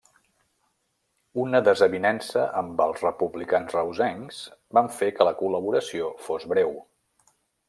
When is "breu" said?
6.57-6.75